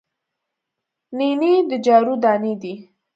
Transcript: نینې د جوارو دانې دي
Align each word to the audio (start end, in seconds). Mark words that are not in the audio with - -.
نینې 1.17 1.53
د 1.69 1.71
جوارو 1.85 2.13
دانې 2.23 2.53
دي 2.61 2.73